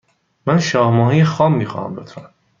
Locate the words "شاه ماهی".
0.59-1.23